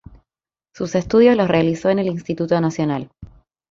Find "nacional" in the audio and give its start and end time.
2.59-3.11